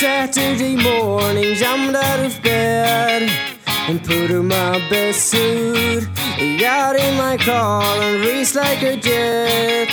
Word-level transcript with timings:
Saturday 0.00 0.76
morning, 0.76 1.54
jumped 1.56 1.94
out 1.94 2.24
of 2.24 2.42
bed 2.42 3.28
and 3.86 4.02
put 4.02 4.30
on 4.30 4.48
my 4.48 4.78
best 4.88 5.26
suit. 5.26 6.08
Got 6.58 6.96
in 6.96 7.18
my 7.18 7.36
car 7.36 7.82
and 8.00 8.24
raced 8.24 8.54
like 8.54 8.82
a 8.82 8.96
jet, 8.96 9.92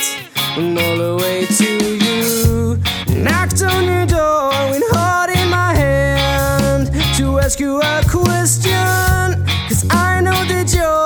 and 0.55 0.79
all 0.79 0.97
the 0.97 1.17
way 1.21 1.46
to 1.46 1.71
you. 2.05 2.78
Knocked 3.21 3.62
on 3.63 3.83
your 3.83 4.05
door 4.05 4.54
with 4.71 4.89
heart 4.91 5.29
in 5.29 5.49
my 5.49 5.75
hand 5.75 6.87
to 7.17 7.39
ask 7.39 7.59
you 7.59 7.81
a 7.81 8.01
question. 8.09 9.43
Cause 9.67 9.85
I 9.89 10.21
know 10.21 10.41
that 10.45 10.73
you're 10.73 10.96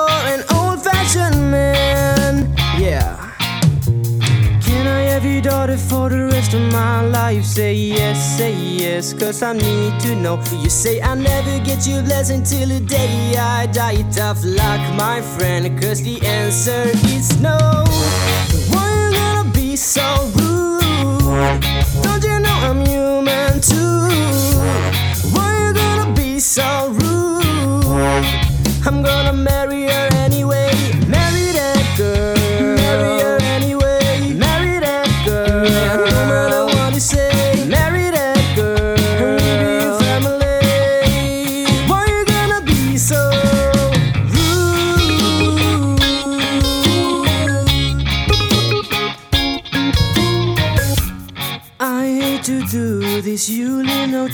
for 5.88 6.08
the 6.08 6.24
rest 6.26 6.54
of 6.54 6.62
my 6.72 7.02
life? 7.02 7.44
Say 7.44 7.74
yes, 7.74 8.38
say 8.38 8.54
yes, 8.54 9.12
cause 9.12 9.42
I 9.42 9.52
need 9.52 10.00
to 10.00 10.14
know. 10.14 10.40
You 10.62 10.70
say 10.70 11.00
I 11.00 11.14
never 11.14 11.58
get 11.64 11.86
your 11.86 12.02
blessing 12.02 12.42
till 12.42 12.68
the 12.68 12.80
day 12.80 13.34
I 13.36 13.66
die. 13.66 14.02
Tough 14.12 14.44
luck, 14.44 14.80
my 14.96 15.20
friend, 15.20 15.80
cause 15.80 16.02
the 16.02 16.20
answer 16.26 16.90
is 17.16 17.40
no. 17.40 17.84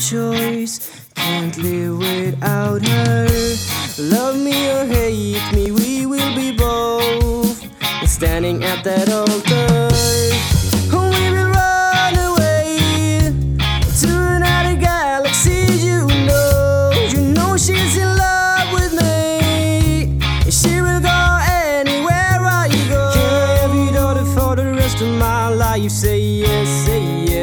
Choice. 0.09 1.05
Can't 1.15 1.57
live 1.59 1.99
without 1.99 2.81
her. 2.87 3.29
Love 3.99 4.37
me 4.37 4.71
or 4.71 4.87
hate 4.87 5.53
me, 5.53 5.71
we 5.71 6.07
will 6.07 6.35
be 6.35 6.57
both 6.57 7.61
standing 8.09 8.65
at 8.65 8.83
that 8.85 9.09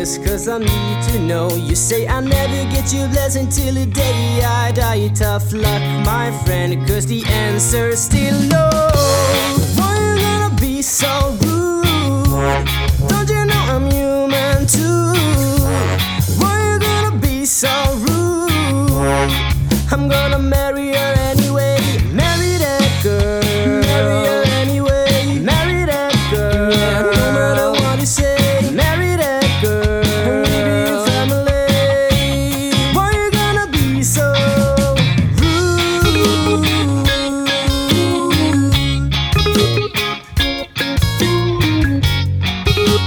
yes, 0.06 0.18
cause 0.20 0.48
I 0.48 0.60
need 0.60 1.04
to 1.12 1.20
know. 1.20 1.50
You 1.50 1.76
say 1.76 2.08
I 2.08 2.20
never 2.20 2.72
get 2.72 2.94
your 2.94 3.08
blessing 3.10 3.50
till 3.50 3.74
the 3.74 3.86
day 3.86 4.44
I 4.44 4.72
die. 4.72 5.08
Tough 5.10 5.52
luck, 5.52 5.82
my 6.06 6.32
friend, 6.46 6.88
cause 6.88 7.08
the 7.08 7.24
answer's 7.26 8.00
still 8.00 8.40
no. 8.44 8.75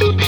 Thank 0.00 0.20
you. 0.22 0.27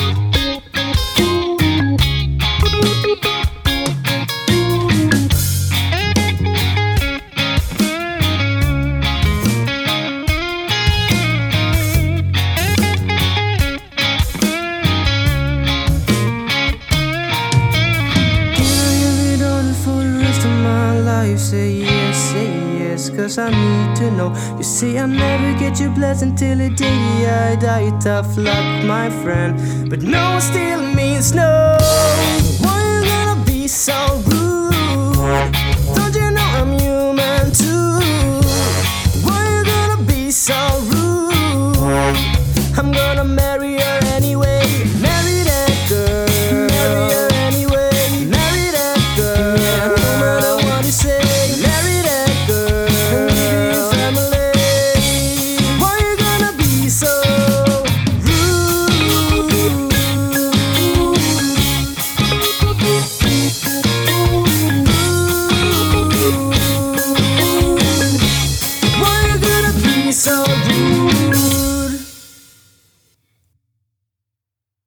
Life? 21.21 21.39
Say 21.39 21.73
yes, 21.73 22.17
say 22.31 22.51
yes, 22.79 23.11
cause 23.11 23.39
I 23.39 23.51
need 23.51 23.97
to 23.97 24.11
know. 24.11 24.31
You 24.57 24.65
say 24.65 24.99
I 24.99 25.07
never 25.07 25.59
get 25.59 25.81
your 25.81 25.91
blessing 25.91 26.35
till 26.35 26.59
the 26.59 26.71
day 26.71 27.01
I 27.27 27.57
die. 27.57 27.91
Tough 28.01 28.37
luck, 28.37 28.85
my 28.85 29.11
friend. 29.23 29.53
But 29.91 30.03
no 30.03 30.39
still 30.41 30.83
means 30.95 31.35
no. 31.35 32.50